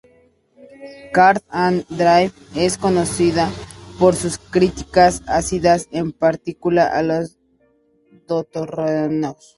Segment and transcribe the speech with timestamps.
[1.13, 3.51] Car and Driver es conocida
[3.99, 7.37] por sus críticas ácidas, en particular a los
[8.25, 9.35] todoterrenos.